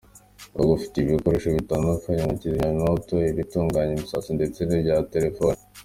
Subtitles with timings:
[0.57, 5.59] Bagufitiye ibikoresho bityandukanye nka Kizimyamoto, ibitunganya imisatsi ndetse n'ibya telefoni.